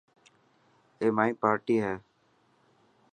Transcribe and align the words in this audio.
اي 0.99 1.07
مائي 1.17 1.31
پارٽي 1.41 1.77
هي. 1.85 1.95